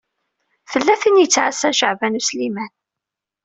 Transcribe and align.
Tella 0.71 0.95
tin 1.01 1.17
i 1.19 1.21
yettɛassa 1.21 1.69
Caɛban 1.79 2.19
U 2.19 2.21
Sliman. 2.27 2.71